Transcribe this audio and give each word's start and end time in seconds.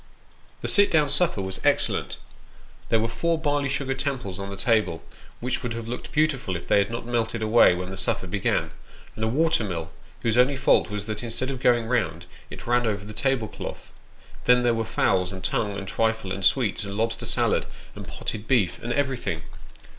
The" 0.63 0.67
sit 0.67 0.89
down 0.89 1.09
supper" 1.09 1.41
was 1.43 1.61
excellent; 1.63 2.17
there 2.89 2.99
were 2.99 3.07
four 3.07 3.37
barley 3.37 3.69
sugar 3.69 3.93
temples 3.93 4.39
on 4.39 4.49
the 4.49 4.55
table, 4.57 5.03
which 5.39 5.61
would 5.61 5.75
have 5.75 5.87
looked 5.87 6.11
beautiful 6.11 6.55
if 6.55 6.67
they 6.67 6.79
had 6.79 6.89
not 6.89 7.05
melted 7.05 7.43
away 7.43 7.75
when 7.75 7.91
the 7.91 7.97
supper 7.97 8.25
began; 8.25 8.71
and 9.15 9.23
a 9.23 9.27
water 9.27 9.63
mill, 9.63 9.91
whose 10.23 10.39
only 10.39 10.55
fault 10.55 10.89
was 10.89 11.05
that 11.05 11.21
instead 11.21 11.51
of 11.51 11.61
going 11.61 11.85
round, 11.85 12.25
it 12.49 12.65
ran 12.65 12.87
over 12.87 13.05
the 13.05 13.13
table 13.13 13.47
cloth. 13.47 13.89
Then 14.45 14.63
there 14.63 14.73
were 14.73 14.85
fowls, 14.85 15.31
and 15.31 15.43
tongue, 15.43 15.77
and 15.77 15.87
trifle, 15.87 16.31
and 16.31 16.43
sweets, 16.43 16.83
and 16.83 16.97
lobster 16.97 17.27
salad, 17.27 17.67
and 17.93 18.07
potted 18.07 18.47
beef 18.47 18.79
and 18.81 18.91
everything. 18.93 19.43